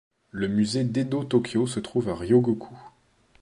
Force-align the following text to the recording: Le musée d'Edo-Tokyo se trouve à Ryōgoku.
Le 0.31 0.47
musée 0.47 0.83
d'Edo-Tokyo 0.83 1.67
se 1.67 1.79
trouve 1.79 2.09
à 2.09 2.15
Ryōgoku. 2.15 2.71